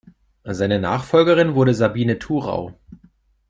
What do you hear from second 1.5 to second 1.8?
wurde